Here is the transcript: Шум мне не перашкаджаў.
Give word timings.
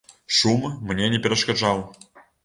Шум 0.37 0.63
мне 0.91 1.09
не 1.15 1.19
перашкаджаў. 1.25 1.83